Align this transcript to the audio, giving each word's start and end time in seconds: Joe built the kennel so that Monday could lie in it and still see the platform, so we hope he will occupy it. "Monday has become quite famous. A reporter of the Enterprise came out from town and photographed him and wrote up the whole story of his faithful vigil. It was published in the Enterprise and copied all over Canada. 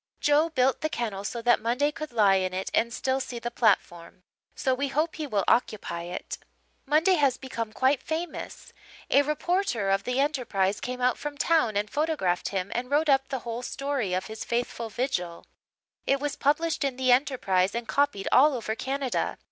Joe 0.19 0.49
built 0.49 0.81
the 0.81 0.89
kennel 0.89 1.23
so 1.23 1.43
that 1.43 1.61
Monday 1.61 1.91
could 1.91 2.11
lie 2.11 2.37
in 2.37 2.55
it 2.55 2.71
and 2.73 2.91
still 2.91 3.19
see 3.19 3.37
the 3.37 3.51
platform, 3.51 4.23
so 4.55 4.73
we 4.73 4.87
hope 4.87 5.15
he 5.17 5.27
will 5.27 5.43
occupy 5.47 6.05
it. 6.05 6.39
"Monday 6.87 7.13
has 7.17 7.37
become 7.37 7.71
quite 7.71 8.01
famous. 8.01 8.73
A 9.11 9.21
reporter 9.21 9.91
of 9.91 10.03
the 10.03 10.19
Enterprise 10.19 10.79
came 10.79 11.01
out 11.01 11.19
from 11.19 11.37
town 11.37 11.77
and 11.77 11.87
photographed 11.87 12.49
him 12.49 12.71
and 12.73 12.89
wrote 12.89 13.09
up 13.09 13.27
the 13.27 13.41
whole 13.45 13.61
story 13.61 14.15
of 14.15 14.25
his 14.25 14.43
faithful 14.43 14.89
vigil. 14.89 15.45
It 16.07 16.19
was 16.19 16.35
published 16.35 16.83
in 16.83 16.95
the 16.95 17.11
Enterprise 17.11 17.75
and 17.75 17.87
copied 17.87 18.27
all 18.31 18.55
over 18.55 18.73
Canada. 18.73 19.37